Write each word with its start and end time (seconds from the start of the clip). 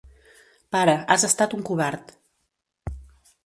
Pare, 0.75 0.95
has 1.17 1.27
estat 1.29 1.55
un 1.59 1.63
covard. 1.69 2.17